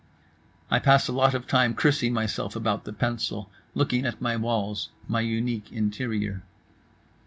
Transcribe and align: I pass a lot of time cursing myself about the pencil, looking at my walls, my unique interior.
I 0.71 0.79
pass 0.79 1.07
a 1.07 1.11
lot 1.11 1.35
of 1.35 1.45
time 1.45 1.75
cursing 1.75 2.11
myself 2.11 2.55
about 2.55 2.85
the 2.85 2.91
pencil, 2.91 3.51
looking 3.75 4.03
at 4.03 4.19
my 4.19 4.35
walls, 4.35 4.89
my 5.07 5.21
unique 5.21 5.71
interior. 5.71 6.41